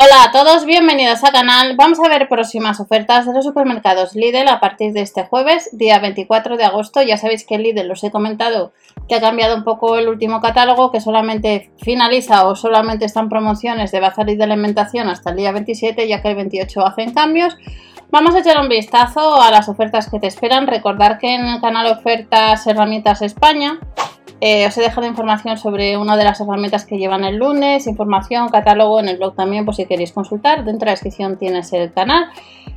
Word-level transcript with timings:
Hola 0.00 0.22
a 0.26 0.30
todos, 0.30 0.64
bienvenidos 0.64 1.24
al 1.24 1.32
canal. 1.32 1.74
Vamos 1.74 1.98
a 1.98 2.08
ver 2.08 2.28
próximas 2.28 2.78
ofertas 2.78 3.26
de 3.26 3.32
los 3.32 3.44
supermercados 3.44 4.14
Lidl 4.14 4.46
a 4.46 4.60
partir 4.60 4.92
de 4.92 5.00
este 5.00 5.24
jueves, 5.24 5.70
día 5.72 5.98
24 5.98 6.56
de 6.56 6.62
agosto. 6.62 7.02
Ya 7.02 7.16
sabéis 7.16 7.44
que 7.44 7.58
Lidl, 7.58 7.90
os 7.90 8.04
he 8.04 8.12
comentado 8.12 8.72
que 9.08 9.16
ha 9.16 9.20
cambiado 9.20 9.56
un 9.56 9.64
poco 9.64 9.98
el 9.98 10.06
último 10.06 10.40
catálogo, 10.40 10.92
que 10.92 11.00
solamente 11.00 11.72
finaliza 11.78 12.46
o 12.46 12.54
solamente 12.54 13.06
están 13.06 13.28
promociones 13.28 13.90
de 13.90 13.98
bazar 13.98 14.30
y 14.30 14.36
de 14.36 14.44
alimentación 14.44 15.08
hasta 15.08 15.30
el 15.30 15.36
día 15.36 15.50
27, 15.50 16.06
ya 16.06 16.22
que 16.22 16.28
el 16.28 16.36
28 16.36 16.86
hacen 16.86 17.12
cambios. 17.12 17.56
Vamos 18.10 18.36
a 18.36 18.38
echar 18.38 18.60
un 18.60 18.68
vistazo 18.68 19.42
a 19.42 19.50
las 19.50 19.68
ofertas 19.68 20.08
que 20.08 20.20
te 20.20 20.28
esperan. 20.28 20.68
Recordar 20.68 21.18
que 21.18 21.34
en 21.34 21.44
el 21.44 21.60
canal 21.60 21.88
Ofertas 21.88 22.64
Herramientas 22.68 23.20
España 23.20 23.80
eh, 24.40 24.66
os 24.66 24.76
he 24.78 24.80
dejado 24.80 25.06
información 25.06 25.58
sobre 25.58 25.96
una 25.96 26.16
de 26.16 26.24
las 26.24 26.40
herramientas 26.40 26.84
que 26.84 26.98
llevan 26.98 27.24
el 27.24 27.36
lunes, 27.36 27.86
información, 27.86 28.48
catálogo 28.48 29.00
en 29.00 29.08
el 29.08 29.16
blog 29.16 29.34
también 29.34 29.64
por 29.64 29.74
si 29.74 29.86
queréis 29.86 30.12
consultar. 30.12 30.64
Dentro 30.64 30.80
de 30.80 30.86
la 30.86 30.92
descripción 30.92 31.38
tienes 31.38 31.72
el 31.72 31.92
canal. 31.92 32.26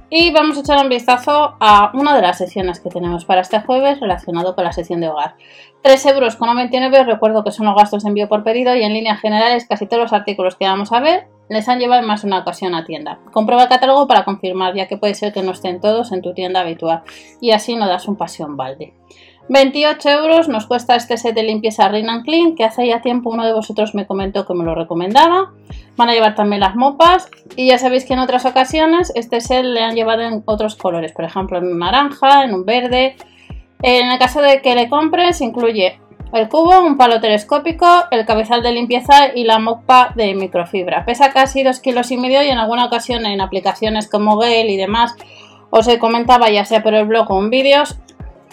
Y 0.09 0.31
vamos 0.31 0.57
a 0.57 0.59
echar 0.61 0.83
un 0.83 0.89
vistazo 0.89 1.55
a 1.59 1.91
una 1.93 2.15
de 2.15 2.21
las 2.21 2.39
secciones 2.39 2.81
que 2.81 2.89
tenemos 2.89 3.23
para 3.23 3.41
este 3.41 3.61
jueves 3.61 3.99
relacionado 4.01 4.55
con 4.55 4.65
la 4.65 4.73
sección 4.73 4.99
de 4.99 5.07
hogar. 5.07 5.35
3 5.83 6.05
euros 6.07 6.39
99, 6.39 7.03
recuerdo 7.05 7.43
que 7.43 7.51
son 7.51 7.67
los 7.67 7.75
gastos 7.75 8.03
de 8.03 8.09
envío 8.09 8.27
por 8.27 8.43
pedido 8.43 8.75
y 8.75 8.83
en 8.83 8.93
líneas 8.93 9.21
generales 9.21 9.65
casi 9.69 9.85
todos 9.85 10.03
los 10.03 10.13
artículos 10.13 10.55
que 10.55 10.65
vamos 10.65 10.91
a 10.91 10.99
ver 10.99 11.27
les 11.47 11.67
han 11.67 11.79
llevado 11.79 12.01
en 12.01 12.07
más 12.07 12.23
una 12.23 12.39
ocasión 12.39 12.75
a 12.75 12.85
tienda. 12.85 13.19
Comprueba 13.31 13.63
el 13.63 13.69
catálogo 13.69 14.07
para 14.07 14.23
confirmar, 14.23 14.73
ya 14.73 14.87
que 14.87 14.97
puede 14.97 15.15
ser 15.15 15.33
que 15.33 15.43
no 15.43 15.51
estén 15.51 15.79
todos 15.79 16.11
en 16.11 16.21
tu 16.21 16.33
tienda 16.33 16.61
habitual 16.61 17.03
y 17.39 17.51
así 17.51 17.75
no 17.75 17.87
das 17.87 18.07
un 18.07 18.15
pasión 18.15 18.57
balde. 18.57 18.93
28 19.49 20.09
euros 20.09 20.47
nos 20.47 20.65
cuesta 20.65 20.95
este 20.95 21.17
set 21.17 21.35
de 21.35 21.43
limpieza 21.43 21.89
Rin 21.89 22.07
Clean, 22.23 22.55
que 22.55 22.63
hace 22.63 22.87
ya 22.87 23.01
tiempo 23.01 23.29
uno 23.29 23.45
de 23.45 23.53
vosotros 23.53 23.93
me 23.95 24.05
comentó 24.05 24.45
que 24.45 24.53
me 24.53 24.63
lo 24.63 24.75
recomendaba. 24.75 25.51
Van 25.97 26.09
a 26.09 26.13
llevar 26.13 26.35
también 26.35 26.61
las 26.61 26.75
mopas 26.75 27.29
y 27.55 27.67
ya 27.67 27.77
sabéis 27.77 28.05
que 28.05 28.13
en 28.13 28.19
otras 28.19 28.45
ocasiones 28.45 29.11
este 29.15 29.41
set 29.41 29.65
le 29.65 29.83
han 29.83 29.95
llevado 29.95 30.21
en 30.21 30.43
otros 30.45 30.75
colores, 30.75 31.11
por 31.11 31.25
ejemplo 31.25 31.57
en 31.57 31.65
un 31.65 31.79
naranja, 31.79 32.45
en 32.45 32.53
un 32.53 32.65
verde. 32.65 33.15
En 33.81 34.09
el 34.09 34.19
caso 34.19 34.41
de 34.41 34.61
que 34.61 34.75
le 34.75 34.89
compres 34.89 35.41
incluye 35.41 35.99
el 36.33 36.47
cubo, 36.47 36.79
un 36.79 36.95
palo 36.95 37.19
telescópico, 37.19 37.85
el 38.09 38.25
cabezal 38.25 38.63
de 38.63 38.71
limpieza 38.71 39.35
y 39.35 39.43
la 39.43 39.59
mopa 39.59 40.13
de 40.15 40.33
microfibra. 40.33 41.03
Pesa 41.03 41.33
casi 41.33 41.61
2 41.61 41.79
kilos 41.81 42.09
y 42.11 42.17
medio 42.17 42.41
y 42.41 42.47
en 42.47 42.57
alguna 42.57 42.85
ocasión 42.85 43.25
en 43.25 43.41
aplicaciones 43.41 44.09
como 44.09 44.37
Gale 44.37 44.71
y 44.71 44.77
demás 44.77 45.13
os 45.71 45.87
comentaba 45.99 46.49
ya 46.49 46.65
sea 46.65 46.83
por 46.83 46.93
el 46.93 47.05
blog 47.05 47.31
o 47.31 47.39
en 47.39 47.49
vídeos 47.49 47.97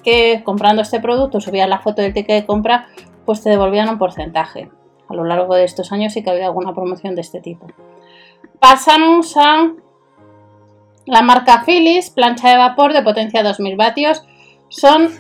que 0.08 0.42
comprando 0.42 0.80
este 0.80 1.00
producto 1.00 1.38
subías 1.38 1.68
la 1.68 1.80
foto 1.80 2.00
del 2.00 2.14
ticket 2.14 2.40
de 2.40 2.46
compra, 2.46 2.86
pues 3.26 3.42
te 3.42 3.50
devolvían 3.50 3.90
un 3.90 3.98
porcentaje. 3.98 4.70
A 5.06 5.12
lo 5.14 5.24
largo 5.24 5.54
de 5.54 5.64
estos 5.64 5.92
años 5.92 6.14
sí 6.14 6.22
que 6.22 6.30
ha 6.30 6.32
habido 6.32 6.46
alguna 6.46 6.72
promoción 6.72 7.14
de 7.14 7.20
este 7.20 7.42
tipo. 7.42 7.66
Pasamos 8.58 9.36
a 9.36 9.70
la 11.04 11.20
marca 11.20 11.62
Philips, 11.66 12.08
plancha 12.08 12.48
de 12.48 12.56
vapor 12.56 12.94
de 12.94 13.02
potencia 13.02 13.42
2000 13.42 13.76
vatios. 13.76 14.22
Son 14.68 15.10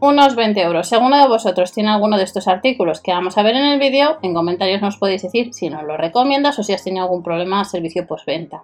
unos 0.00 0.34
20 0.34 0.62
euros. 0.62 0.88
Si 0.88 0.94
alguno 0.94 1.20
de 1.20 1.28
vosotros 1.28 1.70
tiene 1.72 1.90
alguno 1.90 2.16
de 2.16 2.24
estos 2.24 2.48
artículos 2.48 3.02
que 3.02 3.12
vamos 3.12 3.36
a 3.36 3.42
ver 3.42 3.54
en 3.54 3.66
el 3.66 3.78
vídeo, 3.78 4.16
en 4.22 4.32
comentarios 4.32 4.80
nos 4.80 4.96
podéis 4.96 5.20
decir 5.20 5.52
si 5.52 5.68
nos 5.68 5.82
lo 5.82 5.98
recomiendas 5.98 6.58
o 6.58 6.62
si 6.62 6.72
has 6.72 6.84
tenido 6.84 7.02
algún 7.02 7.22
problema 7.22 7.62
servicio 7.66 8.06
postventa. 8.06 8.62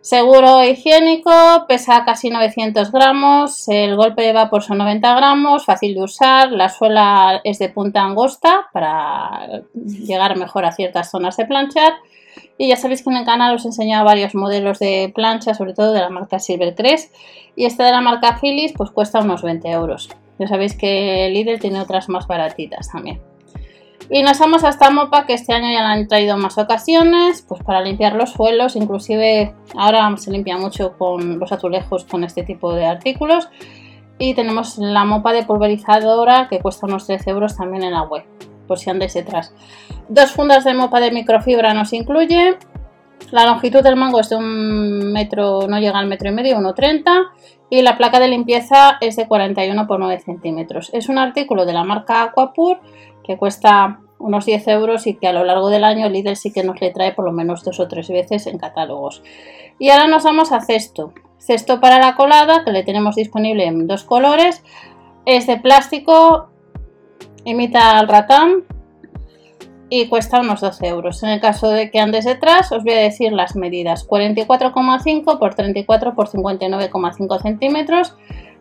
Seguro 0.00 0.62
higiénico, 0.64 1.30
pesa 1.66 2.04
casi 2.04 2.30
900 2.30 2.92
gramos, 2.92 3.68
el 3.68 3.96
golpe 3.96 4.22
de 4.22 4.32
vapor 4.32 4.62
son 4.62 4.78
90 4.78 5.14
gramos, 5.16 5.64
fácil 5.64 5.94
de 5.94 6.02
usar, 6.02 6.52
la 6.52 6.68
suela 6.68 7.40
es 7.42 7.58
de 7.58 7.68
punta 7.68 8.02
angosta 8.02 8.68
para 8.72 9.62
llegar 9.74 10.36
mejor 10.36 10.64
a 10.64 10.72
ciertas 10.72 11.10
zonas 11.10 11.36
de 11.36 11.46
planchar. 11.46 11.94
Y 12.56 12.68
ya 12.68 12.76
sabéis 12.76 13.02
que 13.02 13.10
en 13.10 13.16
el 13.16 13.24
canal 13.24 13.54
os 13.54 13.64
he 13.64 13.68
enseñado 13.68 14.04
varios 14.04 14.34
modelos 14.34 14.78
de 14.78 15.12
plancha, 15.14 15.54
sobre 15.54 15.74
todo 15.74 15.92
de 15.92 16.00
la 16.00 16.10
marca 16.10 16.38
Silvercrest. 16.38 17.14
Y 17.56 17.66
este 17.66 17.82
de 17.82 17.90
la 17.90 18.00
marca 18.00 18.38
Philips 18.40 18.74
pues 18.76 18.90
cuesta 18.90 19.20
unos 19.20 19.42
20 19.42 19.68
euros. 19.70 20.08
Ya 20.38 20.46
sabéis 20.46 20.76
que 20.76 21.28
Lidl 21.32 21.58
tiene 21.58 21.80
otras 21.80 22.08
más 22.08 22.26
baratitas 22.26 22.90
también. 22.90 23.20
Y 24.10 24.22
nos 24.22 24.38
vamos 24.38 24.64
a 24.64 24.70
esta 24.70 24.90
mopa 24.90 25.26
que 25.26 25.34
este 25.34 25.52
año 25.52 25.70
ya 25.70 25.82
la 25.82 25.92
han 25.92 26.08
traído 26.08 26.38
más 26.38 26.56
ocasiones, 26.56 27.44
pues 27.46 27.62
para 27.62 27.82
limpiar 27.82 28.14
los 28.14 28.30
suelos, 28.30 28.74
inclusive 28.74 29.54
ahora 29.76 30.16
se 30.16 30.30
limpia 30.30 30.56
mucho 30.56 30.96
con 30.96 31.38
los 31.38 31.52
azulejos 31.52 32.04
con 32.04 32.24
este 32.24 32.42
tipo 32.42 32.72
de 32.72 32.86
artículos. 32.86 33.50
Y 34.18 34.32
tenemos 34.32 34.78
la 34.78 35.04
mopa 35.04 35.32
de 35.32 35.44
pulverizadora 35.44 36.48
que 36.48 36.58
cuesta 36.58 36.86
unos 36.86 37.06
13 37.06 37.30
euros 37.30 37.56
también 37.56 37.84
en 37.84 37.92
la 37.92 38.02
web, 38.02 38.24
por 38.66 38.78
si 38.78 38.88
andáis 38.88 39.12
detrás. 39.12 39.52
Dos 40.08 40.32
fundas 40.32 40.64
de 40.64 40.72
mopa 40.72 41.00
de 41.00 41.12
microfibra 41.12 41.74
nos 41.74 41.92
incluye. 41.92 42.56
La 43.30 43.44
longitud 43.44 43.82
del 43.82 43.96
mango 43.96 44.20
es 44.20 44.30
de 44.30 44.36
un 44.36 45.12
metro, 45.12 45.68
no 45.68 45.78
llega 45.78 45.98
al 45.98 46.06
metro 46.06 46.30
y 46.30 46.32
medio, 46.32 46.56
1,30 46.56 47.26
y 47.68 47.82
la 47.82 47.98
placa 47.98 48.18
de 48.20 48.28
limpieza 48.28 48.96
es 49.00 49.16
de 49.16 49.28
41 49.28 49.86
por 49.86 50.00
9 50.00 50.20
centímetros. 50.20 50.90
Es 50.94 51.10
un 51.10 51.18
artículo 51.18 51.66
de 51.66 51.74
la 51.74 51.84
marca 51.84 52.22
Aquapur 52.22 52.78
que 53.28 53.36
cuesta 53.36 54.00
unos 54.18 54.46
10 54.46 54.66
euros 54.68 55.06
y 55.06 55.14
que 55.14 55.28
a 55.28 55.34
lo 55.34 55.44
largo 55.44 55.68
del 55.68 55.84
año 55.84 56.08
Lidl 56.08 56.34
sí 56.34 56.50
que 56.50 56.64
nos 56.64 56.80
le 56.80 56.90
trae 56.90 57.12
por 57.12 57.26
lo 57.26 57.30
menos 57.30 57.62
dos 57.62 57.78
o 57.78 57.86
tres 57.86 58.08
veces 58.08 58.46
en 58.46 58.56
catálogos. 58.56 59.22
Y 59.78 59.90
ahora 59.90 60.08
nos 60.08 60.24
vamos 60.24 60.50
a 60.50 60.62
cesto. 60.62 61.12
Cesto 61.38 61.78
para 61.78 61.98
la 61.98 62.16
colada 62.16 62.64
que 62.64 62.72
le 62.72 62.84
tenemos 62.84 63.16
disponible 63.16 63.66
en 63.66 63.86
dos 63.86 64.04
colores. 64.04 64.64
Es 65.26 65.46
de 65.46 65.58
plástico, 65.58 66.48
imita 67.44 67.98
al 67.98 68.08
ratán 68.08 68.64
y 69.90 70.08
cuesta 70.08 70.40
unos 70.40 70.62
12 70.62 70.86
euros. 70.86 71.22
En 71.22 71.28
el 71.28 71.40
caso 71.40 71.68
de 71.68 71.90
que 71.90 72.00
andes 72.00 72.24
detrás, 72.24 72.72
os 72.72 72.82
voy 72.82 72.94
a 72.94 73.00
decir 73.00 73.32
las 73.32 73.56
medidas: 73.56 74.08
44,5 74.08 75.38
por 75.38 75.54
34 75.54 76.14
por 76.14 76.28
59,5 76.28 77.42
centímetros. 77.42 78.16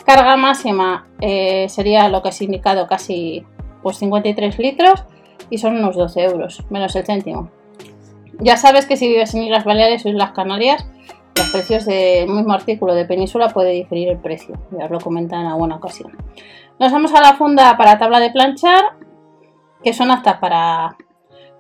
Carga 0.06 0.36
máxima 0.36 1.08
eh, 1.22 1.68
sería 1.70 2.10
lo 2.10 2.22
que 2.22 2.30
es 2.30 2.42
indicado 2.42 2.86
casi 2.86 3.46
pues 3.82 3.98
53 3.98 4.60
litros 4.60 5.04
y 5.50 5.58
son 5.58 5.78
unos 5.78 5.96
12 5.96 6.24
euros, 6.24 6.64
menos 6.70 6.96
el 6.96 7.06
céntimo. 7.06 7.50
Ya 8.40 8.58
sabes 8.58 8.86
que 8.86 8.98
si 8.98 9.08
vives 9.08 9.34
en 9.34 9.44
Islas 9.44 9.64
Baleares 9.64 10.06
o 10.06 10.10
Islas 10.10 10.32
Canarias, 10.32 10.86
los 11.36 11.50
precios 11.50 11.86
del 11.86 12.30
mismo 12.30 12.54
artículo 12.54 12.94
de 12.94 13.06
península 13.06 13.50
puede 13.50 13.72
diferir 13.72 14.10
el 14.10 14.18
precio, 14.18 14.56
ya 14.78 14.86
os 14.86 14.92
lo 14.92 15.00
comentan 15.00 15.42
en 15.42 15.48
alguna 15.48 15.76
ocasión. 15.76 16.12
Nos 16.80 16.92
vamos 16.92 17.14
a 17.14 17.22
la 17.22 17.34
funda 17.34 17.76
para 17.78 17.98
tabla 17.98 18.20
de 18.20 18.32
planchar, 18.32 18.98
que 19.84 19.94
son 19.94 20.12
aptas 20.12 20.38
para, 20.38 20.96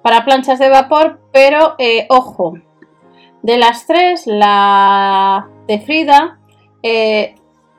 para 0.01 0.25
planchas 0.25 0.59
de 0.59 0.69
vapor, 0.69 1.19
pero 1.31 1.75
eh, 1.79 2.05
ojo, 2.09 2.53
de 3.41 3.57
las 3.57 3.87
tres, 3.87 4.27
la 4.27 5.47
de 5.67 5.79
Frida 5.79 6.39
eh, 6.83 7.35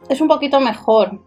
es 0.09 0.21
un 0.21 0.29
poquito 0.29 0.61
mejor, 0.61 1.21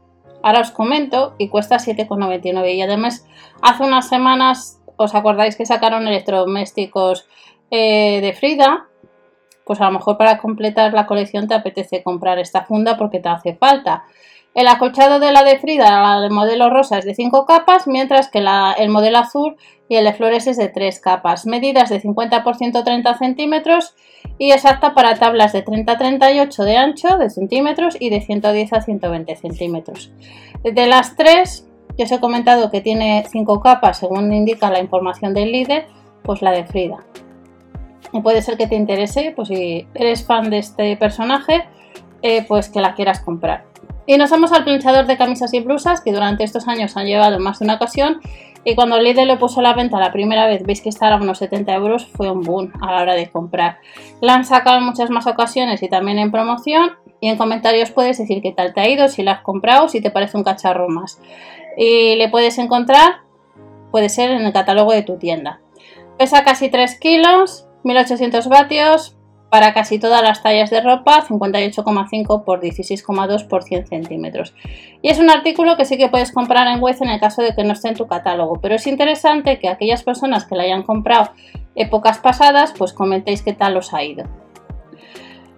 Ahora 0.44 0.62
os 0.62 0.72
comento 0.72 1.36
y 1.38 1.50
cuesta 1.50 1.78
7,99 1.78 2.74
y 2.74 2.82
además 2.82 3.26
hace 3.62 3.84
unas 3.84 4.10
semanas 4.10 4.82
os 4.98 5.16
acordáis 5.16 5.56
que 5.56 5.66
sacaron 5.66 6.08
electrodomésticos 6.08 7.28
eh, 7.70 8.20
de 8.22 8.34
Frida 8.34 8.88
pues 9.66 9.80
a 9.80 9.86
lo 9.86 9.92
mejor 9.92 10.18
para 10.18 10.38
completar 10.38 10.94
la 10.94 11.06
colección 11.06 11.48
te 11.48 11.54
apetece 11.54 12.04
comprar 12.04 12.40
esta 12.40 12.64
funda 12.64 12.98
porque 12.98 13.20
te 13.20 13.30
hace 13.30 13.56
falta. 13.56 14.04
El 14.54 14.68
acolchado 14.68 15.20
de 15.20 15.32
la 15.32 15.44
de 15.44 15.60
Frida, 15.60 16.02
la 16.02 16.20
de 16.20 16.30
modelo 16.30 16.70
rosa, 16.70 16.98
es 16.98 17.06
de 17.06 17.16
5 17.16 17.46
capas, 17.46 17.88
mientras 17.88 18.28
que 18.28 18.40
el 18.40 18.90
modelo 18.90 19.20
azul 19.20 19.56
y 19.88 19.96
el 19.96 20.04
de 20.04 20.14
flores 20.14 20.46
es 20.46 20.58
de 20.58 20.68
3 20.68 21.00
capas. 21.00 21.46
Medidas 21.46 21.90
de 21.90 22.02
50 22.02 22.44
por 22.44 22.58
130 22.58 23.18
centímetros 23.18 23.96
y 24.38 24.52
exacta 24.52 24.94
para 24.94 25.16
tablas 25.16 25.54
de 25.54 25.62
30 25.62 25.94
a 25.94 25.98
38 25.98 26.64
de 26.66 26.78
ancho 26.78 27.18
de 27.18 27.30
centímetros 27.30 27.96
y 27.98 28.10
de 28.10 28.20
110 28.20 28.74
a 28.74 28.82
120 28.82 29.36
centímetros. 29.38 30.12
De 30.64 30.86
las 30.86 31.16
tres, 31.16 31.66
que 31.96 32.04
os 32.04 32.12
he 32.12 32.20
comentado 32.20 32.72
que 32.72 32.82
tiene 32.82 33.24
5 33.32 33.62
capas 33.62 34.00
según 34.00 34.34
indica 34.34 34.70
la 34.70 34.80
información 34.80 35.34
del 35.34 35.54
líder, 35.54 35.88
pues 36.24 36.42
la 36.42 36.52
de 36.52 36.66
Frida. 36.66 36.98
Y 38.12 38.20
puede 38.20 38.42
ser 38.42 38.58
que 38.58 38.68
te 38.68 38.76
interese, 38.76 39.32
pues 39.34 39.48
si 39.48 39.88
eres 39.94 40.26
fan 40.26 40.50
de 40.50 40.58
este 40.58 40.98
personaje, 40.98 41.64
eh, 42.22 42.44
pues 42.46 42.68
que 42.68 42.82
la 42.82 42.96
quieras 42.96 43.22
comprar. 43.22 43.71
Y 44.12 44.18
nos 44.18 44.30
vamos 44.30 44.52
al 44.52 44.66
planchador 44.66 45.06
de 45.06 45.16
camisas 45.16 45.54
y 45.54 45.62
blusas 45.62 46.02
que 46.02 46.12
durante 46.12 46.44
estos 46.44 46.68
años 46.68 46.98
han 46.98 47.06
llevado 47.06 47.40
más 47.40 47.60
de 47.60 47.64
una 47.64 47.76
ocasión 47.76 48.20
y 48.66 48.76
cuando 48.76 49.00
Lidl 49.00 49.26
lo 49.26 49.40
puso 49.40 49.62
a 49.62 49.64
la 49.64 49.74
venta 49.74 50.02
la 50.02 50.12
primera 50.12 50.48
vez, 50.48 50.64
veis 50.66 50.82
que 50.82 50.90
estaba 50.90 51.16
a 51.16 51.22
unos 51.22 51.38
70 51.38 51.74
euros, 51.76 52.08
fue 52.08 52.30
un 52.30 52.42
boom 52.42 52.74
a 52.82 52.92
la 52.92 53.04
hora 53.04 53.14
de 53.14 53.30
comprar. 53.30 53.78
La 54.20 54.34
han 54.34 54.44
sacado 54.44 54.80
en 54.80 54.84
muchas 54.84 55.10
más 55.12 55.28
ocasiones 55.28 55.82
y 55.82 55.88
también 55.88 56.20
en 56.20 56.30
promoción 56.30 56.92
y 57.22 57.30
en 57.30 57.38
comentarios 57.38 57.92
puedes 57.92 58.18
decir 58.18 58.42
qué 58.42 58.52
tal 58.52 58.74
te 58.74 58.82
ha 58.82 58.90
ido, 58.90 59.08
si 59.08 59.24
la 59.24 59.32
has 59.32 59.42
comprado, 59.44 59.88
si 59.88 60.02
te 60.02 60.12
parece 60.12 60.36
un 60.36 60.44
cacharro 60.44 60.90
más. 60.90 61.18
Y 61.78 62.16
le 62.16 62.28
puedes 62.28 62.58
encontrar, 62.58 63.22
puede 63.92 64.10
ser 64.10 64.32
en 64.32 64.42
el 64.42 64.52
catálogo 64.52 64.92
de 64.92 65.04
tu 65.04 65.20
tienda. 65.20 65.62
Pesa 66.18 66.44
casi 66.44 66.68
3 66.68 67.00
kilos, 67.00 67.66
1800 67.86 68.50
vatios, 68.50 69.16
para 69.52 69.74
casi 69.74 70.00
todas 70.00 70.24
las 70.24 70.42
tallas 70.42 70.70
de 70.70 70.80
ropa, 70.80 71.26
58,5 71.28 72.46
por 72.46 72.62
16,2 72.62 73.48
por 73.50 73.64
100 73.64 73.86
centímetros. 73.86 74.54
Y 75.02 75.10
es 75.10 75.20
un 75.20 75.30
artículo 75.30 75.76
que 75.76 75.84
sí 75.84 75.98
que 75.98 76.08
puedes 76.08 76.32
comprar 76.32 76.68
en 76.68 76.80
web 76.80 76.96
en 77.02 77.10
el 77.10 77.20
caso 77.20 77.42
de 77.42 77.54
que 77.54 77.66
no 77.66 77.74
esté 77.74 77.90
en 77.90 77.96
tu 77.96 78.08
catálogo, 78.08 78.62
pero 78.62 78.76
es 78.76 78.88
interesante 78.88 79.60
que 79.60 79.68
aquellas 79.68 80.04
personas 80.04 80.46
que 80.46 80.56
la 80.56 80.64
hayan 80.64 80.84
comprado 80.84 81.32
épocas 81.76 82.20
pasadas, 82.20 82.74
pues 82.78 82.94
comentéis 82.94 83.42
qué 83.42 83.52
tal 83.52 83.76
os 83.76 83.94
ha 83.94 84.02
ido. 84.06 84.24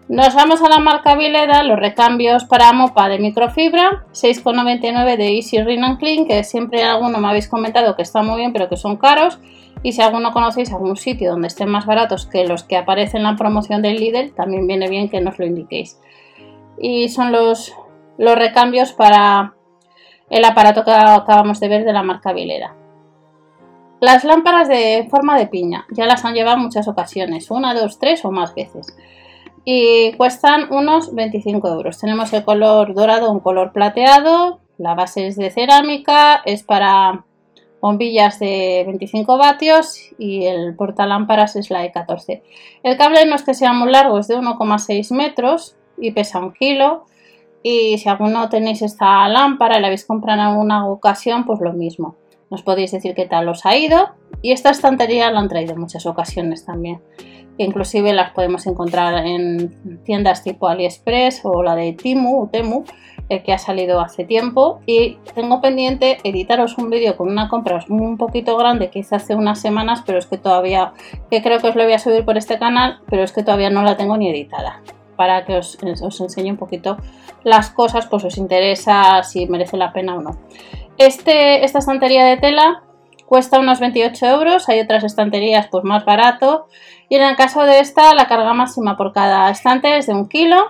Nos 0.09 0.33
vamos 0.33 0.63
a 0.63 0.69
la 0.69 0.79
marca 0.79 1.15
Vileda, 1.15 1.61
los 1.61 1.77
recambios 1.77 2.45
para 2.45 2.73
mopa 2.73 3.07
de 3.09 3.19
microfibra, 3.19 4.05
6,99 4.13 5.17
de 5.17 5.35
Easy 5.35 5.61
Rin 5.61 5.97
Clean, 5.97 6.25
que 6.25 6.43
siempre 6.43 6.81
alguno 6.81 7.19
me 7.19 7.27
habéis 7.27 7.47
comentado 7.47 7.95
que 7.95 8.01
están 8.01 8.25
muy 8.25 8.37
bien, 8.37 8.53
pero 8.53 8.69
que 8.69 8.75
son 8.75 8.97
caros. 8.97 9.37
Y 9.83 9.91
si 9.91 10.01
alguno 10.01 10.31
conocéis 10.31 10.71
algún 10.71 10.95
sitio 10.95 11.31
donde 11.31 11.47
estén 11.47 11.69
más 11.69 11.85
baratos 11.85 12.25
que 12.25 12.47
los 12.47 12.63
que 12.63 12.77
aparecen 12.77 13.17
en 13.17 13.23
la 13.23 13.35
promoción 13.35 13.81
del 13.81 13.97
Lidl, 13.97 14.33
también 14.33 14.65
viene 14.65 14.89
bien 14.89 15.09
que 15.09 15.21
nos 15.21 15.37
lo 15.37 15.45
indiquéis. 15.45 15.99
Y 16.77 17.09
son 17.09 17.31
los, 17.31 17.73
los 18.17 18.35
recambios 18.35 18.93
para 18.93 19.53
el 20.29 20.45
aparato 20.45 20.83
que 20.83 20.91
acabamos 20.91 21.59
de 21.59 21.67
ver 21.67 21.83
de 21.83 21.93
la 21.93 22.01
marca 22.01 22.33
Vileda. 22.33 22.75
Las 23.99 24.23
lámparas 24.23 24.67
de 24.67 25.07
forma 25.09 25.37
de 25.37 25.47
piña, 25.47 25.85
ya 25.91 26.05
las 26.05 26.25
han 26.25 26.33
llevado 26.33 26.57
muchas 26.57 26.87
ocasiones, 26.87 27.51
una, 27.51 27.73
dos, 27.73 27.99
tres 27.99 28.25
o 28.25 28.31
más 28.31 28.55
veces 28.55 28.95
y 29.65 30.13
cuestan 30.13 30.71
unos 30.71 31.13
25 31.13 31.67
euros. 31.67 31.99
Tenemos 31.99 32.33
el 32.33 32.43
color 32.43 32.93
dorado, 32.93 33.31
un 33.31 33.39
color 33.39 33.71
plateado, 33.71 34.59
la 34.77 34.95
base 34.95 35.27
es 35.27 35.37
de 35.37 35.51
cerámica, 35.51 36.41
es 36.45 36.63
para 36.63 37.25
bombillas 37.83 38.39
de 38.39 38.85
25 38.87 39.37
vatios 39.37 39.99
y 40.17 40.45
el 40.45 40.73
portalámparas 40.73 41.57
es 41.57 41.69
la 41.69 41.81
de 41.81 41.91
14. 41.91 42.41
El 42.81 42.95
cable 42.95 43.25
no 43.25 43.35
es 43.35 43.43
que 43.43 43.53
sea 43.53 43.73
muy 43.73 43.91
largo, 43.91 44.17
es 44.19 44.29
de 44.29 44.37
1,6 44.37 45.13
metros 45.13 45.75
y 45.97 46.11
pesa 46.11 46.39
un 46.39 46.53
kilo. 46.53 47.03
Y 47.61 47.97
si 47.97 48.07
alguno 48.07 48.47
tenéis 48.47 48.81
esta 48.81 49.27
lámpara 49.27 49.77
y 49.77 49.81
la 49.81 49.87
habéis 49.87 50.05
comprado 50.05 50.39
en 50.39 50.47
alguna 50.47 50.87
ocasión, 50.87 51.43
pues 51.43 51.59
lo 51.59 51.73
mismo. 51.73 52.15
Nos 52.49 52.61
podéis 52.63 52.93
decir 52.93 53.15
qué 53.15 53.25
tal 53.25 53.49
os 53.49 53.65
ha 53.65 53.75
ido. 53.75 54.11
Y 54.41 54.53
esta 54.53 54.69
estantería 54.69 55.29
la 55.29 55.41
han 55.41 55.49
traído 55.49 55.73
en 55.73 55.81
muchas 55.81 56.05
ocasiones 56.05 56.65
también 56.65 57.01
inclusive 57.57 58.13
las 58.13 58.31
podemos 58.31 58.65
encontrar 58.65 59.25
en 59.25 60.01
tiendas 60.03 60.43
tipo 60.43 60.67
AliExpress 60.67 61.41
o 61.43 61.63
la 61.63 61.75
de 61.75 61.93
Timu, 61.93 62.47
Temu, 62.47 62.83
eh, 63.29 63.43
que 63.43 63.53
ha 63.53 63.57
salido 63.57 63.99
hace 63.99 64.25
tiempo. 64.25 64.81
Y 64.85 65.17
tengo 65.35 65.61
pendiente 65.61 66.19
editaros 66.23 66.77
un 66.77 66.89
vídeo 66.89 67.15
con 67.15 67.29
una 67.29 67.49
compra 67.49 67.83
un 67.89 68.17
poquito 68.17 68.57
grande 68.57 68.89
que 68.89 68.99
hice 68.99 69.15
hace 69.15 69.35
unas 69.35 69.59
semanas, 69.59 70.03
pero 70.05 70.17
es 70.17 70.25
que 70.25 70.37
todavía, 70.37 70.93
que 71.29 71.41
creo 71.41 71.59
que 71.59 71.67
os 71.67 71.75
lo 71.75 71.83
voy 71.83 71.93
a 71.93 71.99
subir 71.99 72.25
por 72.25 72.37
este 72.37 72.59
canal, 72.59 72.99
pero 73.09 73.23
es 73.23 73.31
que 73.31 73.43
todavía 73.43 73.69
no 73.69 73.83
la 73.83 73.97
tengo 73.97 74.17
ni 74.17 74.29
editada. 74.29 74.81
Para 75.15 75.45
que 75.45 75.57
os, 75.57 75.77
os 76.01 76.21
enseñe 76.21 76.51
un 76.51 76.57
poquito 76.57 76.97
las 77.43 77.69
cosas, 77.69 78.07
pues 78.07 78.23
os 78.23 78.37
interesa 78.37 79.23
si 79.23 79.47
merece 79.47 79.77
la 79.77 79.93
pena 79.93 80.15
o 80.15 80.21
no. 80.21 80.37
Este, 80.97 81.63
esta 81.65 81.79
estantería 81.79 82.25
de 82.25 82.37
tela 82.37 82.83
cuesta 83.25 83.59
unos 83.59 83.79
28 83.79 84.25
euros, 84.27 84.69
hay 84.69 84.79
otras 84.79 85.03
estanterías 85.03 85.67
pues 85.71 85.83
más 85.83 86.05
barato 86.05 86.67
y 87.09 87.15
en 87.15 87.23
el 87.23 87.35
caso 87.35 87.63
de 87.63 87.79
esta 87.79 88.13
la 88.13 88.27
carga 88.27 88.53
máxima 88.53 88.95
por 88.95 89.11
cada 89.11 89.49
estante 89.49 89.97
es 89.97 90.07
de 90.07 90.13
un 90.13 90.27
kilo, 90.27 90.67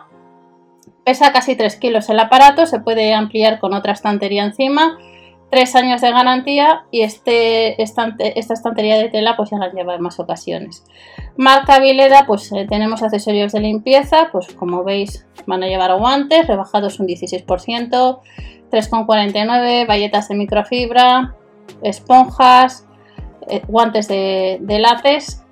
pesa 1.03 1.31
casi 1.31 1.55
3 1.55 1.75
kilos 1.77 2.09
el 2.09 2.19
aparato, 2.19 2.65
se 2.65 2.79
puede 2.79 3.13
ampliar 3.13 3.59
con 3.59 3.73
otra 3.73 3.93
estantería 3.93 4.43
encima, 4.43 4.97
3 5.51 5.75
años 5.75 6.01
de 6.01 6.11
garantía 6.11 6.85
y 6.91 7.01
este 7.01 7.81
estante, 7.81 8.39
esta 8.39 8.53
estantería 8.53 8.97
de 8.97 9.09
tela 9.09 9.35
pues 9.35 9.51
ya 9.51 9.57
la 9.57 9.71
lleva 9.71 9.95
en 9.95 10.01
más 10.01 10.19
ocasiones. 10.19 10.83
Marca 11.37 11.79
Vileda 11.79 12.25
pues 12.25 12.51
eh, 12.51 12.65
tenemos 12.67 13.03
accesorios 13.03 13.51
de 13.51 13.59
limpieza, 13.59 14.29
pues 14.31 14.47
como 14.53 14.83
veis 14.83 15.27
van 15.45 15.63
a 15.63 15.67
llevar 15.67 15.95
guantes 15.97 16.47
rebajados 16.47 16.99
un 16.99 17.07
16%, 17.07 17.45
3,49, 17.45 19.87
bayetas 19.87 20.29
de 20.29 20.35
microfibra, 20.35 21.35
esponjas, 21.83 22.87
eh, 23.47 23.61
guantes 23.67 24.07
de, 24.07 24.59
látex. 24.79 25.42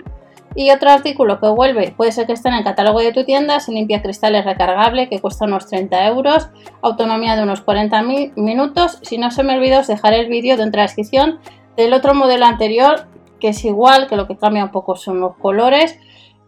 Y 0.56 0.70
otro 0.72 0.90
artículo 0.90 1.40
que 1.40 1.48
vuelve, 1.48 1.94
puede 1.96 2.12
ser 2.12 2.28
que 2.28 2.34
esté 2.34 2.50
en 2.50 2.56
el 2.56 2.64
catálogo 2.64 3.00
de 3.00 3.14
tu 3.14 3.24
tienda, 3.24 3.60
se 3.60 3.72
limpia 3.72 4.02
cristales 4.02 4.44
recargable 4.44 5.08
que 5.08 5.20
cuesta 5.20 5.46
unos 5.46 5.68
30 5.68 6.08
euros, 6.08 6.50
autonomía 6.82 7.36
de 7.36 7.44
unos 7.44 7.62
40 7.62 8.02
minutos. 8.36 9.00
Si 9.02 9.18
no 9.18 9.32
se 9.32 9.44
me 9.44 9.56
olvida 9.56 9.80
os 9.80 9.88
dejaré 9.88 10.20
el 10.20 10.28
vídeo 10.28 10.58
dentro 10.58 10.72
de 10.72 10.78
la 10.78 10.84
descripción 10.84 11.40
del 11.78 11.94
otro 11.94 12.14
modelo 12.14 12.46
anterior 12.46 13.08
que 13.42 13.50
es 13.50 13.66
igual, 13.66 14.08
que 14.08 14.16
lo 14.16 14.28
que 14.28 14.38
cambia 14.38 14.64
un 14.64 14.72
poco 14.72 14.96
son 14.96 15.20
los 15.20 15.36
colores. 15.36 16.00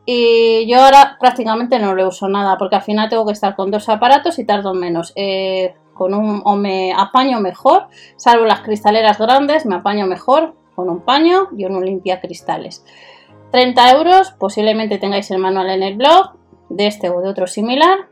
Y 0.05 0.67
yo 0.67 0.81
ahora 0.81 1.17
prácticamente 1.19 1.79
no 1.79 1.95
le 1.95 2.05
uso 2.05 2.29
nada 2.29 2.57
porque 2.57 2.75
al 2.75 2.81
final 2.83 3.09
tengo 3.09 3.25
que 3.25 3.33
estar 3.33 3.55
con 3.55 3.71
dos 3.71 3.89
aparatos 3.89 4.37
y 4.39 4.45
tardo 4.45 4.73
menos. 4.73 5.11
Eh, 5.15 5.73
con 5.93 6.13
un, 6.13 6.41
o 6.43 6.55
me 6.55 6.91
apaño 6.93 7.39
mejor, 7.39 7.87
salvo 8.15 8.45
las 8.45 8.61
cristaleras 8.61 9.19
grandes, 9.19 9.65
me 9.65 9.75
apaño 9.75 10.07
mejor 10.07 10.55
con 10.75 10.89
un 10.89 11.01
paño 11.01 11.49
y 11.55 11.65
un 11.65 11.85
limpia 11.85 12.19
cristales. 12.19 12.83
30 13.53 13.91
euros, 13.91 14.31
posiblemente 14.31 14.97
tengáis 14.97 15.29
el 15.29 15.37
manual 15.37 15.69
en 15.69 15.83
el 15.83 15.95
blog 15.95 16.31
de 16.69 16.87
este 16.87 17.11
o 17.11 17.21
de 17.21 17.29
otro 17.29 17.45
similar. 17.45 18.07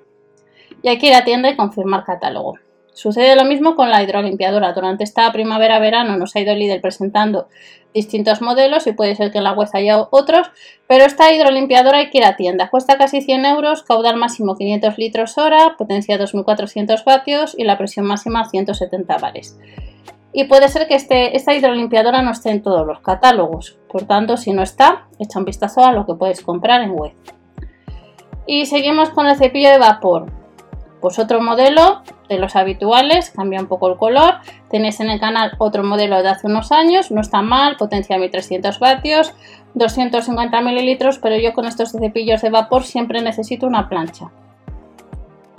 Y 0.83 0.89
hay 0.89 0.99
que 0.99 1.07
ir 1.07 1.15
a 1.15 1.23
tienda 1.23 1.49
y 1.49 1.55
confirmar 1.55 2.03
catálogo. 2.03 2.59
Sucede 2.93 3.35
lo 3.35 3.43
mismo 3.43 3.75
con 3.75 3.89
la 3.89 4.03
hidrolimpiadora. 4.03 4.73
Durante 4.73 5.03
esta 5.03 5.31
primavera-verano 5.31 6.15
nos 6.15 6.35
ha 6.35 6.41
ido 6.41 6.51
el 6.51 6.59
líder 6.59 6.79
presentando 6.79 7.47
distintos 7.91 8.39
modelos 8.43 8.85
y 8.85 8.91
puede 8.91 9.15
ser 9.15 9.31
que 9.31 9.39
en 9.39 9.45
la 9.45 9.53
web 9.53 9.67
haya 9.73 10.07
otros, 10.11 10.51
pero 10.85 11.05
esta 11.05 11.33
hidrolimpiadora 11.33 11.97
hay 11.97 12.11
que 12.11 12.19
ir 12.19 12.25
a 12.25 12.35
tienda. 12.35 12.69
Cuesta 12.69 12.99
casi 12.99 13.21
100 13.21 13.45
euros, 13.45 13.81
caudal 13.81 14.17
máximo 14.17 14.55
500 14.55 14.95
litros 14.99 15.39
hora, 15.39 15.75
potencia 15.75 16.19
2400 16.19 17.03
vatios 17.03 17.55
y 17.57 17.63
la 17.63 17.79
presión 17.79 18.05
máxima 18.05 18.47
170 18.47 19.17
bares. 19.17 19.57
Y 20.33 20.45
puede 20.45 20.69
ser 20.69 20.88
que 20.88 20.95
este, 20.95 21.36
esta 21.36 21.54
hidrolimpiadora 21.54 22.22
no 22.22 22.31
esté 22.31 22.51
en 22.51 22.62
todos 22.62 22.88
los 22.88 23.00
catálogos, 23.00 23.78
por 23.89 24.04
tanto, 24.04 24.38
si 24.38 24.54
no 24.54 24.63
está, 24.63 25.07
echa 25.19 25.39
un 25.39 25.45
vistazo 25.45 25.83
a 25.83 25.92
lo 25.92 26.06
que 26.06 26.13
puedes 26.13 26.42
comprar 26.42 26.81
en 26.81 26.92
web. 26.92 27.12
Y 28.45 28.66
seguimos 28.66 29.10
con 29.10 29.28
el 29.28 29.36
cepillo 29.36 29.69
de 29.69 29.78
vapor. 29.78 30.31
Pues 31.01 31.19
otro 31.19 31.42
modelo 31.42 32.04
de 32.30 32.38
los 32.38 32.56
habituales, 32.56 33.31
cambia 33.31 33.60
un 33.60 33.68
poco 33.68 33.89
el 33.89 33.98
color. 33.98 34.36
Tenéis 34.69 35.00
en 35.00 35.10
el 35.10 35.19
canal 35.19 35.51
otro 35.57 35.83
modelo 35.83 36.22
de 36.22 36.30
hace 36.30 36.48
unos 36.48 36.72
años, 36.72 37.12
no 37.12 37.22
está 37.22 37.42
mal, 37.42 37.75
potencia 37.75 38.18
1300 38.18 38.80
vatios, 38.80 39.34
250 39.74 40.62
mililitros, 40.62 41.19
pero 41.19 41.38
yo 41.38 41.54
con 41.54 41.66
estos 41.66 41.92
cepillos 41.92 42.42
de 42.42 42.50
vapor 42.50 42.84
siempre 42.84 43.22
necesito 43.22 43.68
una 43.68 43.89
plancha. 43.89 44.31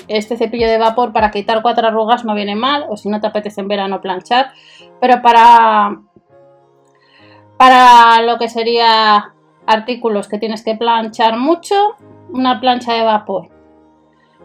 Este 0.09 0.37
cepillo 0.37 0.69
de 0.69 0.79
vapor 0.79 1.13
para 1.13 1.31
quitar 1.31 1.63
cuatro 1.63 1.87
arrugas 1.87 2.25
no 2.25 2.35
viene 2.35 2.57
mal, 2.57 2.87
o 2.89 2.97
si 2.97 3.09
no 3.09 3.21
te 3.21 3.27
apetece 3.27 3.61
en 3.61 3.69
verano 3.69 4.01
planchar, 4.01 4.53
pero 5.01 5.23
para, 5.23 6.01
para 7.57 8.23
lo 8.23 8.39
que 8.39 8.49
sería 8.49 9.33
artículos 9.67 10.29
que 10.29 10.39
tienes 10.39 10.65
que 10.65 10.75
planchar 10.75 11.37
mucho, 11.37 11.97
una 12.33 12.61
plancha 12.61 12.95
de 12.95 13.03
vapor 13.03 13.53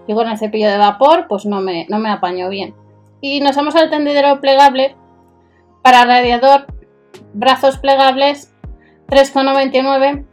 yo 0.08 0.16
con 0.16 0.30
el 0.30 0.38
cepillo 0.38 0.70
de 0.70 0.78
vapor 0.78 1.28
pues 1.28 1.46
no 1.46 1.62
me, 1.62 1.86
no 1.90 2.00
me 2.00 2.10
apaño 2.10 2.50
bien. 2.50 2.74
Y 3.20 3.42
nos 3.42 3.56
vamos 3.56 3.76
al 3.76 3.90
tendedero 3.90 4.40
plegable 4.40 4.96
para 5.82 6.06
radiador, 6.06 6.68
brazos 7.34 7.78
plegables, 7.78 8.54
3,99. 9.08 10.26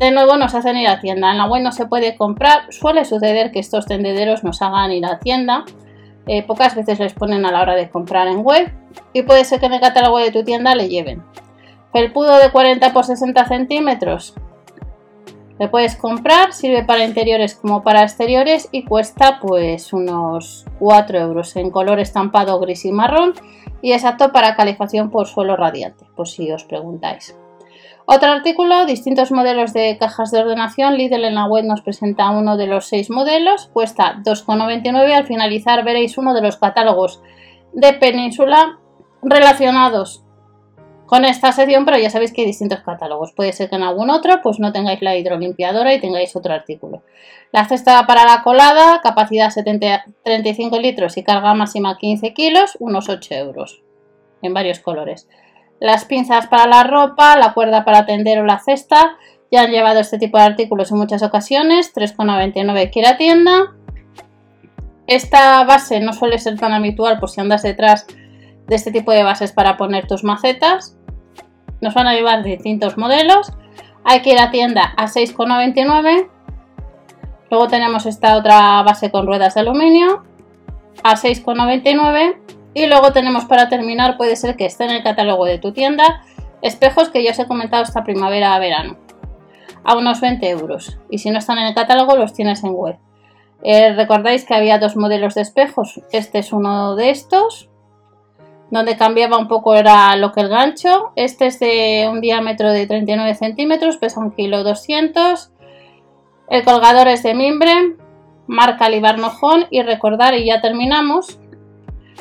De 0.00 0.10
nuevo 0.10 0.38
nos 0.38 0.54
hacen 0.54 0.78
ir 0.78 0.88
a 0.88 0.98
tienda. 0.98 1.30
En 1.30 1.36
la 1.36 1.44
web 1.44 1.62
no 1.62 1.72
se 1.72 1.84
puede 1.84 2.16
comprar. 2.16 2.72
Suele 2.72 3.04
suceder 3.04 3.52
que 3.52 3.58
estos 3.58 3.84
tendederos 3.84 4.42
nos 4.42 4.62
hagan 4.62 4.92
ir 4.92 5.04
a 5.04 5.18
tienda. 5.18 5.66
Eh, 6.26 6.42
pocas 6.42 6.74
veces 6.74 6.98
les 6.98 7.12
ponen 7.12 7.44
a 7.44 7.52
la 7.52 7.60
hora 7.60 7.74
de 7.74 7.90
comprar 7.90 8.26
en 8.26 8.38
web. 8.38 8.72
Y 9.12 9.24
puede 9.24 9.44
ser 9.44 9.60
que 9.60 9.66
en 9.66 9.74
el 9.74 9.80
catálogo 9.80 10.16
de 10.16 10.32
tu 10.32 10.42
tienda 10.42 10.74
le 10.74 10.88
lleven. 10.88 11.22
Felpudo 11.92 12.38
de 12.38 12.50
40 12.50 12.86
x 12.86 13.06
60 13.08 13.44
centímetros, 13.44 14.34
le 15.58 15.68
puedes 15.68 15.96
comprar, 15.96 16.54
sirve 16.54 16.82
para 16.84 17.04
interiores 17.04 17.54
como 17.54 17.82
para 17.82 18.02
exteriores 18.02 18.70
y 18.72 18.86
cuesta 18.86 19.40
pues 19.42 19.92
unos 19.92 20.64
4 20.78 21.18
euros 21.18 21.54
en 21.56 21.70
color 21.70 22.00
estampado 22.00 22.58
gris 22.60 22.86
y 22.86 22.92
marrón 22.92 23.34
y 23.82 23.92
es 23.92 24.06
apto 24.06 24.32
para 24.32 24.56
calefacción 24.56 25.10
por 25.10 25.26
suelo 25.26 25.56
radiante, 25.56 26.06
por 26.16 26.28
si 26.28 26.50
os 26.50 26.64
preguntáis. 26.64 27.36
Otro 28.06 28.30
artículo, 28.30 28.86
distintos 28.86 29.30
modelos 29.30 29.72
de 29.72 29.96
cajas 29.98 30.30
de 30.30 30.40
ordenación. 30.40 30.96
Lidl 30.96 31.24
en 31.24 31.34
la 31.34 31.46
web 31.46 31.64
nos 31.64 31.82
presenta 31.82 32.30
uno 32.30 32.56
de 32.56 32.66
los 32.66 32.86
seis 32.86 33.10
modelos, 33.10 33.68
cuesta 33.72 34.20
2,99. 34.24 35.12
Al 35.12 35.26
finalizar 35.26 35.84
veréis 35.84 36.18
uno 36.18 36.34
de 36.34 36.42
los 36.42 36.56
catálogos 36.56 37.22
de 37.72 37.92
Península 37.92 38.78
relacionados 39.22 40.24
con 41.10 41.24
esta 41.24 41.50
sección, 41.50 41.84
pero 41.84 41.98
ya 41.98 42.08
sabéis 42.08 42.32
que 42.32 42.42
hay 42.42 42.46
distintos 42.46 42.82
catálogos. 42.82 43.32
Puede 43.32 43.52
ser 43.52 43.68
que 43.68 43.74
en 43.74 43.82
algún 43.82 44.10
otro 44.10 44.40
pues 44.42 44.60
no 44.60 44.72
tengáis 44.72 45.02
la 45.02 45.16
hidrolimpiadora 45.16 45.92
y 45.92 46.00
tengáis 46.00 46.36
otro 46.36 46.54
artículo. 46.54 47.02
La 47.50 47.64
cesta 47.64 48.06
para 48.06 48.24
la 48.24 48.42
colada, 48.44 49.00
capacidad 49.02 49.50
70, 49.50 50.04
35 50.22 50.78
litros 50.78 51.16
y 51.16 51.24
carga 51.24 51.52
máxima 51.54 51.98
15 51.98 52.32
kilos, 52.32 52.76
unos 52.78 53.08
8 53.08 53.34
euros 53.34 53.82
en 54.40 54.54
varios 54.54 54.78
colores. 54.78 55.28
Las 55.80 56.04
pinzas 56.04 56.46
para 56.46 56.66
la 56.66 56.84
ropa, 56.84 57.36
la 57.38 57.54
cuerda 57.54 57.84
para 57.84 58.04
tender 58.04 58.38
o 58.38 58.44
la 58.44 58.58
cesta. 58.58 59.16
Ya 59.50 59.62
han 59.62 59.70
llevado 59.70 59.98
este 59.98 60.18
tipo 60.18 60.36
de 60.36 60.44
artículos 60.44 60.92
en 60.92 60.98
muchas 60.98 61.22
ocasiones, 61.22 61.92
3,99 61.94 62.86
aquí 62.86 63.00
la 63.00 63.16
tienda. 63.16 63.72
Esta 65.06 65.64
base 65.64 65.98
no 65.98 66.12
suele 66.12 66.38
ser 66.38 66.56
tan 66.58 66.72
habitual 66.72 67.18
por 67.18 67.30
si 67.30 67.40
andas 67.40 67.62
detrás 67.62 68.06
de 68.68 68.76
este 68.76 68.92
tipo 68.92 69.10
de 69.10 69.24
bases 69.24 69.52
para 69.52 69.76
poner 69.76 70.06
tus 70.06 70.22
macetas. 70.22 70.96
Nos 71.80 71.94
van 71.94 72.06
a 72.06 72.14
llevar 72.14 72.44
distintos 72.44 72.96
modelos. 72.96 73.52
hay 74.04 74.22
que 74.22 74.30
ir 74.32 74.38
a 74.38 74.50
tienda 74.50 74.94
a 74.96 75.06
6,99. 75.06 76.28
Luego 77.50 77.68
tenemos 77.68 78.06
esta 78.06 78.36
otra 78.36 78.82
base 78.82 79.10
con 79.10 79.26
ruedas 79.26 79.54
de 79.54 79.60
aluminio 79.60 80.22
a 81.02 81.16
6,99. 81.16 82.36
Y 82.74 82.86
luego 82.86 83.12
tenemos 83.12 83.44
para 83.46 83.68
terminar, 83.68 84.16
puede 84.16 84.36
ser 84.36 84.56
que 84.56 84.66
esté 84.66 84.84
en 84.84 84.90
el 84.90 85.02
catálogo 85.02 85.44
de 85.44 85.58
tu 85.58 85.72
tienda, 85.72 86.22
espejos 86.62 87.08
que 87.08 87.22
ya 87.22 87.32
os 87.32 87.38
he 87.38 87.46
comentado 87.46 87.82
esta 87.82 88.04
primavera 88.04 88.54
a 88.54 88.58
verano, 88.58 88.96
a 89.82 89.96
unos 89.96 90.20
20 90.20 90.48
euros. 90.48 90.98
Y 91.10 91.18
si 91.18 91.30
no 91.30 91.38
están 91.38 91.58
en 91.58 91.66
el 91.66 91.74
catálogo, 91.74 92.16
los 92.16 92.32
tienes 92.32 92.62
en 92.62 92.74
web. 92.74 92.98
Eh, 93.62 93.92
Recordáis 93.94 94.44
que 94.44 94.54
había 94.54 94.78
dos 94.78 94.96
modelos 94.96 95.34
de 95.34 95.42
espejos. 95.42 96.00
Este 96.12 96.38
es 96.38 96.52
uno 96.52 96.94
de 96.94 97.10
estos, 97.10 97.68
donde 98.70 98.96
cambiaba 98.96 99.36
un 99.36 99.48
poco 99.48 99.74
era 99.74 100.14
lo 100.16 100.32
que 100.32 100.42
el 100.42 100.48
gancho. 100.48 101.12
Este 101.16 101.46
es 101.46 101.58
de 101.58 102.08
un 102.10 102.20
diámetro 102.20 102.70
de 102.70 102.86
39 102.86 103.34
centímetros, 103.34 103.96
pesa 103.96 104.20
un 104.20 104.30
kilo 104.30 104.62
200. 104.62 105.52
El 106.48 106.64
colgador 106.64 107.08
es 107.08 107.22
de 107.22 107.34
mimbre, 107.34 107.96
marca 108.46 108.88
Libarnojón 108.88 109.66
y 109.70 109.82
recordar, 109.82 110.34
y 110.34 110.46
ya 110.46 110.60
terminamos, 110.60 111.39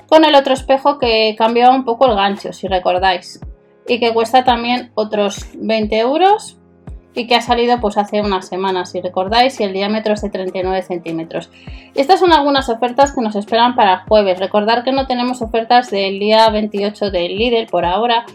con 0.08 0.26
el 0.26 0.36
otro 0.36 0.54
espejo 0.54 0.98
que 0.98 1.36
cambiaba 1.38 1.76
un 1.76 1.86
poco 1.86 2.08
el 2.08 2.16
gancho, 2.16 2.54
si 2.54 2.68
recordáis, 2.68 3.40
y 3.88 4.00
que 4.00 4.14
cuesta 4.14 4.44
también 4.44 4.92
otros 4.96 5.48
20 5.56 5.98
euros 6.00 6.60
y 7.16 7.28
que 7.28 7.36
ha 7.36 7.42
salido 7.42 7.80
pues 7.80 7.98
hace 7.98 8.22
unas 8.22 8.48
semanas, 8.48 8.92
si 8.92 9.02
recordáis, 9.02 9.60
y 9.60 9.64
el 9.64 9.74
diámetro 9.74 10.14
es 10.14 10.22
de 10.22 10.30
39 10.30 10.82
centímetros. 10.84 11.50
Estas 11.96 12.20
son 12.20 12.32
algunas 12.32 12.70
ofertas 12.70 13.14
que 13.14 13.22
nos 13.22 13.36
esperan 13.36 13.76
para 13.76 14.06
jueves. 14.08 14.40
Recordar 14.40 14.84
que 14.84 14.92
no 14.92 15.08
tenemos 15.08 15.42
ofertas 15.42 15.90
del 15.90 16.20
día 16.20 16.50
28 16.50 17.12
del 17.12 17.36
Lidl 17.36 17.68
por 17.68 17.84
ahora. 17.84 18.26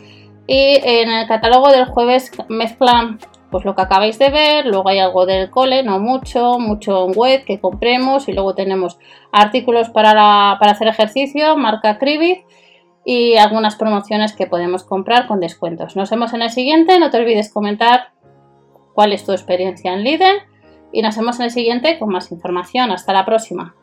Y 0.47 0.81
en 0.85 1.11
el 1.11 1.27
catálogo 1.27 1.71
del 1.71 1.87
jueves 1.87 2.31
mezclan 2.49 3.19
pues 3.55 3.65
lo 3.65 3.77
que 3.77 3.83
acabáis 3.83 4.19
de 4.19 4.31
ver, 4.31 4.67
luego 4.67 4.89
hay 4.89 4.99
algo 4.99 5.27
del 5.27 5.49
cole, 5.49 5.85
no 5.85 6.01
mucho, 6.01 6.59
mucho 6.59 7.07
en 7.07 7.13
web 7.15 7.45
que 7.45 7.61
compremos 7.61 8.29
y 8.29 8.33
luego 8.33 8.57
tenemos 8.57 8.99
artículos 9.31 9.91
para, 9.91 10.57
para 10.59 10.73
hacer 10.73 10.89
ejercicio, 10.89 11.57
marca 11.57 11.99
Cribit 11.99 12.41
y 13.05 13.37
algunas 13.37 13.77
promociones 13.77 14.33
que 14.33 14.49
podemos 14.49 14.83
comprar 14.83 15.29
con 15.29 15.39
descuentos. 15.39 15.95
Nos 15.95 16.11
vemos 16.11 16.35
en 16.35 16.43
el 16.43 16.51
siguiente, 16.51 16.99
no 16.99 17.11
te 17.11 17.19
olvides 17.19 17.53
comentar 17.53 18.09
cuál 18.93 19.13
es 19.13 19.25
tu 19.25 19.31
experiencia 19.31 19.93
en 19.93 20.03
Lidl 20.03 20.43
y 20.91 21.03
nos 21.03 21.17
vemos 21.17 21.39
en 21.39 21.45
el 21.45 21.53
siguiente 21.53 22.01
con 22.01 22.09
más 22.09 22.33
información. 22.33 22.91
Hasta 22.91 23.13
la 23.13 23.25
próxima. 23.25 23.77